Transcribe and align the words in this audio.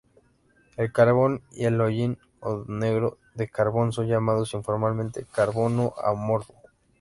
El 0.77 0.91
carbón 0.91 1.43
y 1.51 1.65
el 1.65 1.79
hollín 1.79 2.17
o 2.39 2.63
negro 2.67 3.19
de 3.35 3.49
carbón 3.49 3.91
son 3.93 4.07
llamados 4.07 4.55
informalmente 4.55 5.27
carbono 5.31 5.93
amorfo. 6.03 6.55